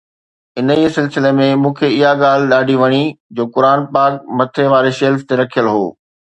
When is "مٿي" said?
4.41-4.69